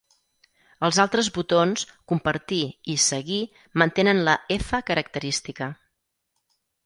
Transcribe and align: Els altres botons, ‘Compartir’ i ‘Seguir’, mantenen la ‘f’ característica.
Els 0.85 0.99
altres 1.01 1.27
botons, 1.35 1.83
‘Compartir’ 2.11 2.61
i 2.95 2.97
‘Seguir’, 3.03 3.39
mantenen 3.83 4.23
la 4.29 4.35
‘f’ 4.57 4.81
característica. 4.91 5.69